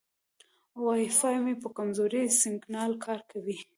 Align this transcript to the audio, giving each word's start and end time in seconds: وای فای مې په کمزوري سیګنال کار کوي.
وای 0.83 1.05
فای 1.19 1.37
مې 1.43 1.53
په 1.61 1.69
کمزوري 1.77 2.21
سیګنال 2.41 2.91
کار 3.05 3.19
کوي. 3.31 3.57